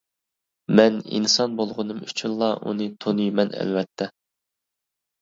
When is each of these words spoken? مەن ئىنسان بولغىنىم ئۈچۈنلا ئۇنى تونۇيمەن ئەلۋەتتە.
مەن 0.79 0.97
ئىنسان 1.17 1.53
بولغىنىم 1.61 2.01
ئۈچۈنلا 2.09 2.51
ئۇنى 2.65 2.91
تونۇيمەن 3.07 3.57
ئەلۋەتتە. 3.63 4.13